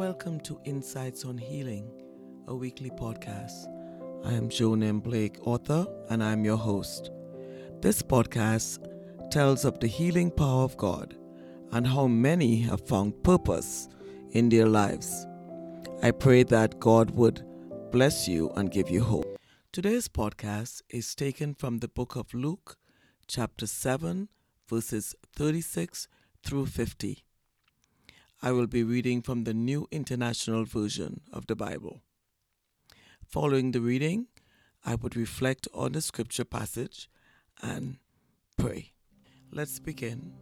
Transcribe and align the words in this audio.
Welcome 0.00 0.40
to 0.44 0.58
Insights 0.64 1.26
on 1.26 1.36
Healing, 1.36 1.92
a 2.48 2.54
weekly 2.54 2.88
podcast. 2.88 3.66
I 4.24 4.32
am 4.32 4.48
Joan 4.48 4.82
M. 4.82 4.98
Blake, 4.98 5.46
author, 5.46 5.86
and 6.08 6.24
I'm 6.24 6.42
your 6.42 6.56
host. 6.56 7.10
This 7.82 8.00
podcast 8.00 8.78
tells 9.30 9.66
of 9.66 9.78
the 9.78 9.86
healing 9.86 10.30
power 10.30 10.62
of 10.62 10.74
God 10.78 11.18
and 11.72 11.86
how 11.86 12.06
many 12.06 12.62
have 12.62 12.88
found 12.88 13.22
purpose 13.22 13.90
in 14.30 14.48
their 14.48 14.64
lives. 14.64 15.26
I 16.02 16.12
pray 16.12 16.44
that 16.44 16.80
God 16.80 17.10
would 17.10 17.44
bless 17.92 18.26
you 18.26 18.48
and 18.56 18.70
give 18.70 18.88
you 18.88 19.02
hope. 19.02 19.38
Today's 19.70 20.08
podcast 20.08 20.80
is 20.88 21.14
taken 21.14 21.52
from 21.52 21.76
the 21.76 21.88
book 21.88 22.16
of 22.16 22.32
Luke, 22.32 22.78
chapter 23.28 23.66
7, 23.66 24.30
verses 24.66 25.14
36 25.36 26.08
through 26.42 26.64
50. 26.64 27.22
I 28.42 28.52
will 28.52 28.66
be 28.66 28.82
reading 28.82 29.20
from 29.20 29.44
the 29.44 29.52
New 29.52 29.86
International 29.90 30.64
Version 30.64 31.20
of 31.30 31.46
the 31.46 31.54
Bible. 31.54 32.00
Following 33.28 33.72
the 33.72 33.82
reading, 33.82 34.28
I 34.82 34.94
would 34.94 35.14
reflect 35.14 35.68
on 35.74 35.92
the 35.92 36.00
scripture 36.00 36.46
passage 36.46 37.10
and 37.60 37.98
pray. 38.56 38.92
Let's 39.52 39.78
begin. 39.78 40.32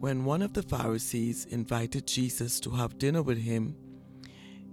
When 0.00 0.24
one 0.24 0.40
of 0.40 0.54
the 0.54 0.62
Pharisees 0.62 1.44
invited 1.44 2.06
Jesus 2.06 2.58
to 2.60 2.70
have 2.70 2.96
dinner 2.96 3.22
with 3.22 3.42
him, 3.42 3.76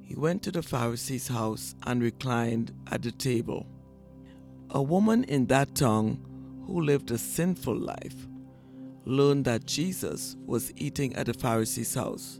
he 0.01 0.15
went 0.15 0.41
to 0.43 0.51
the 0.51 0.63
Pharisee's 0.63 1.27
house 1.27 1.75
and 1.83 2.01
reclined 2.01 2.71
at 2.91 3.01
the 3.01 3.11
table. 3.11 3.67
A 4.69 4.81
woman 4.81 5.25
in 5.25 5.47
that 5.47 5.75
town 5.75 6.25
who 6.65 6.79
lived 6.79 7.11
a 7.11 7.17
sinful 7.17 7.75
life 7.75 8.25
learned 9.03 9.43
that 9.43 9.65
Jesus 9.65 10.37
was 10.45 10.71
eating 10.77 11.13
at 11.17 11.25
the 11.25 11.33
Pharisee's 11.33 11.93
house. 11.93 12.39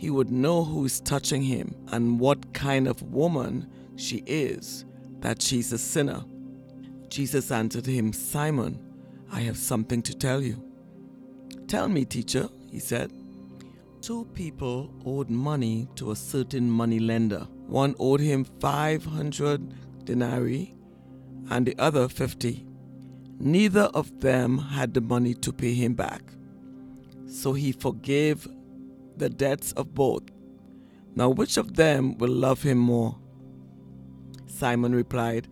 he 0.00 0.08
would 0.08 0.30
know 0.30 0.64
who 0.64 0.86
is 0.86 0.98
touching 0.98 1.42
him 1.42 1.74
and 1.88 2.18
what 2.18 2.54
kind 2.54 2.88
of 2.88 3.02
woman 3.02 3.70
she 3.96 4.22
is, 4.24 4.86
that 5.18 5.42
she's 5.42 5.74
a 5.74 5.78
sinner. 5.78 6.24
Jesus 7.10 7.50
answered 7.50 7.84
him, 7.84 8.14
Simon, 8.14 8.80
I 9.30 9.40
have 9.40 9.58
something 9.58 10.00
to 10.04 10.14
tell 10.14 10.40
you. 10.40 10.56
Tell 11.68 11.86
me, 11.86 12.06
teacher, 12.06 12.48
he 12.70 12.78
said. 12.78 13.12
Two 14.00 14.24
people 14.32 14.90
owed 15.04 15.28
money 15.28 15.86
to 15.96 16.12
a 16.12 16.16
certain 16.16 16.70
money 16.70 16.98
lender. 16.98 17.46
One 17.66 17.94
owed 17.98 18.20
him 18.20 18.46
500 18.58 20.06
denarii 20.06 20.74
and 21.50 21.66
the 21.66 21.78
other 21.78 22.08
50. 22.08 22.66
Neither 23.38 23.90
of 23.92 24.20
them 24.20 24.56
had 24.56 24.94
the 24.94 25.02
money 25.02 25.34
to 25.34 25.52
pay 25.52 25.74
him 25.74 25.92
back. 25.92 26.22
So 27.26 27.52
he 27.52 27.72
forgave 27.72 28.48
the 29.20 29.30
debts 29.30 29.70
of 29.72 29.94
both. 29.94 30.24
Now, 31.14 31.28
which 31.28 31.56
of 31.56 31.76
them 31.76 32.18
will 32.18 32.30
love 32.30 32.62
him 32.62 32.78
more? 32.78 33.16
Simon 34.46 34.94
replied, 34.94 35.46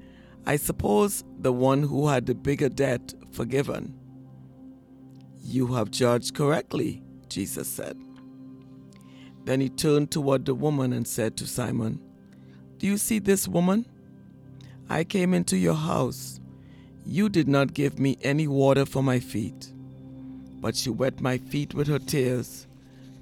I 0.46 0.56
suppose 0.56 1.24
the 1.38 1.52
one 1.52 1.82
who 1.82 2.08
had 2.08 2.26
the 2.26 2.34
bigger 2.34 2.68
debt 2.68 3.14
forgiven. 3.30 3.94
You 5.42 5.66
have 5.68 5.90
judged 5.90 6.34
correctly, 6.34 7.02
Jesus 7.28 7.68
said. 7.68 7.96
Then 9.44 9.60
he 9.60 9.68
turned 9.68 10.10
toward 10.10 10.46
the 10.46 10.54
woman 10.54 10.92
and 10.92 11.06
said 11.06 11.36
to 11.36 11.46
Simon, 11.46 12.00
Do 12.78 12.86
you 12.86 12.96
see 12.96 13.18
this 13.18 13.46
woman? 13.46 13.86
I 14.88 15.04
came 15.04 15.34
into 15.34 15.56
your 15.56 15.74
house. 15.74 16.40
You 17.04 17.28
did 17.28 17.48
not 17.48 17.74
give 17.74 17.98
me 17.98 18.16
any 18.22 18.46
water 18.46 18.86
for 18.86 19.02
my 19.02 19.20
feet, 19.20 19.72
but 20.60 20.76
she 20.76 20.90
wet 20.90 21.20
my 21.20 21.38
feet 21.38 21.74
with 21.74 21.88
her 21.88 21.98
tears 21.98 22.67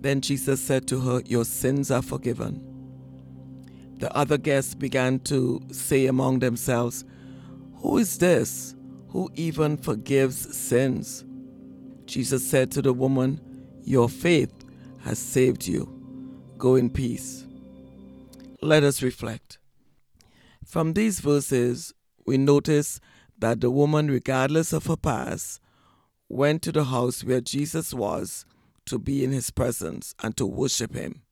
Then 0.00 0.20
Jesus 0.20 0.60
said 0.60 0.86
to 0.88 1.00
her, 1.00 1.22
Your 1.26 1.44
sins 1.44 1.90
are 1.90 2.02
forgiven. 2.02 2.62
The 3.98 4.14
other 4.14 4.36
guests 4.36 4.74
began 4.74 5.20
to 5.20 5.60
say 5.72 6.06
among 6.06 6.40
themselves, 6.40 7.04
Who 7.76 7.98
is 7.98 8.18
this 8.18 8.74
who 9.08 9.30
even 9.34 9.76
forgives 9.76 10.56
sins? 10.56 11.24
Jesus 12.04 12.46
said 12.48 12.70
to 12.72 12.82
the 12.82 12.92
woman, 12.92 13.40
Your 13.82 14.08
faith 14.08 14.52
has 15.00 15.18
saved 15.18 15.66
you. 15.66 15.92
Go 16.58 16.74
in 16.74 16.90
peace. 16.90 17.46
Let 18.60 18.82
us 18.84 19.02
reflect. 19.02 19.58
From 20.64 20.92
these 20.92 21.20
verses, 21.20 21.94
we 22.26 22.36
notice 22.36 23.00
that 23.38 23.60
the 23.60 23.70
woman, 23.70 24.08
regardless 24.08 24.72
of 24.72 24.86
her 24.86 24.96
past, 24.96 25.60
went 26.28 26.62
to 26.62 26.72
the 26.72 26.84
house 26.84 27.22
where 27.22 27.40
Jesus 27.40 27.94
was 27.94 28.44
to 28.86 28.98
be 28.98 29.24
in 29.24 29.32
his 29.32 29.50
presence 29.50 30.14
and 30.22 30.36
to 30.36 30.46
worship 30.46 30.94
him. 30.94 31.22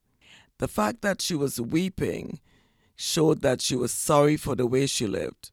The 0.59 0.67
fact 0.67 1.01
that 1.01 1.21
she 1.21 1.35
was 1.35 1.59
weeping 1.59 2.39
showed 2.95 3.41
that 3.41 3.61
she 3.61 3.75
was 3.75 3.91
sorry 3.91 4.37
for 4.37 4.55
the 4.55 4.65
way 4.65 4.85
she 4.85 5.07
lived, 5.07 5.51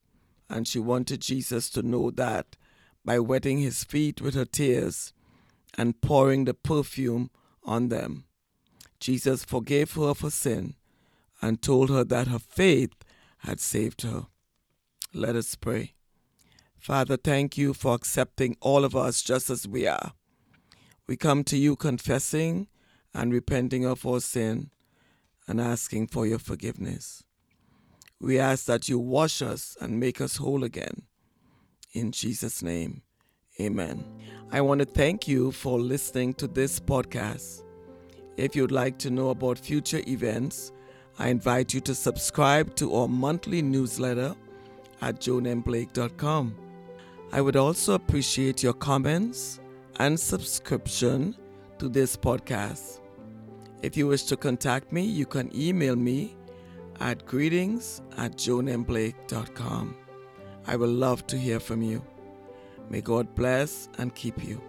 and 0.49 0.69
she 0.69 0.79
wanted 0.79 1.21
Jesus 1.21 1.69
to 1.71 1.83
know 1.83 2.11
that 2.11 2.57
by 3.05 3.19
wetting 3.19 3.59
his 3.59 3.83
feet 3.83 4.21
with 4.21 4.35
her 4.35 4.45
tears 4.45 5.12
and 5.77 6.01
pouring 6.01 6.45
the 6.45 6.55
perfume 6.55 7.31
on 7.65 7.89
them. 7.89 8.25
Jesus 9.01 9.45
forgave 9.45 9.93
her 9.95 10.15
for 10.15 10.31
sin 10.31 10.75
and 11.41 11.61
told 11.61 11.91
her 11.91 12.05
that 12.05 12.29
her 12.29 12.39
faith 12.39 12.93
had 13.39 13.59
saved 13.59 14.03
her. 14.03 14.27
Let 15.12 15.35
us 15.35 15.57
pray. 15.57 15.95
Father, 16.79 17.17
thank 17.17 17.59
you 17.59 17.75
for 17.75 17.95
accepting 17.95 18.57
all 18.61 18.85
of 18.85 18.95
us 18.95 19.23
just 19.23 19.51
as 19.51 19.67
we 19.67 19.87
are. 19.87 20.12
We 21.09 21.17
come 21.17 21.45
to 21.45 21.57
you 21.57 21.77
confessing 21.77 22.69
and 23.15 23.33
repenting 23.33 23.85
of 23.85 24.07
our 24.07 24.21
sin 24.21 24.71
and 25.47 25.61
asking 25.61 26.07
for 26.09 26.27
your 26.27 26.39
forgiveness. 26.39 27.25
We 28.21 28.39
ask 28.39 28.67
that 28.67 28.89
you 28.89 28.99
wash 28.99 29.43
us 29.43 29.77
and 29.81 29.99
make 29.99 30.21
us 30.21 30.37
whole 30.37 30.62
again. 30.62 31.03
In 31.93 32.12
Jesus' 32.12 32.62
name, 32.62 33.03
amen. 33.61 34.05
I 34.51 34.61
want 34.61 34.79
to 34.79 34.87
thank 34.87 35.27
you 35.27 35.51
for 35.51 35.81
listening 35.81 36.35
to 36.35 36.47
this 36.47 36.79
podcast. 36.79 37.65
If 38.37 38.55
you'd 38.55 38.73
like 38.73 38.99
to 38.99 39.11
know 39.11 39.31
about 39.31 39.59
future 39.59 40.03
events, 40.07 40.73
I 41.19 41.29
invite 41.29 41.75
you 41.75 41.81
to 41.81 41.95
subscribe 41.95 42.75
to 42.77 42.95
our 42.95 43.09
monthly 43.09 43.61
newsletter 43.61 44.35
at 45.03 45.21
joanmblake.com. 45.21 46.55
I 47.32 47.41
would 47.41 47.56
also 47.56 47.94
appreciate 47.94 48.62
your 48.62 48.73
comments 48.73 49.59
and 50.02 50.19
subscription 50.19 51.37
to 51.78 51.88
this 51.88 52.16
podcast. 52.16 52.99
If 53.82 53.96
you 53.96 54.08
wish 54.08 54.25
to 54.25 54.37
contact 54.37 54.90
me, 54.90 55.02
you 55.02 55.26
can 55.26 55.49
email 55.54 55.94
me 55.94 56.37
at 56.99 57.25
greetings 57.25 58.02
at 58.16 58.32
joanmblake.com. 58.32 59.96
I 60.66 60.75
will 60.75 60.88
love 61.06 61.25
to 61.28 61.38
hear 61.38 61.60
from 61.60 61.82
you. 61.82 62.04
May 62.90 63.00
God 63.00 63.32
bless 63.37 63.88
and 63.99 64.12
keep 64.12 64.43
you. 64.44 64.60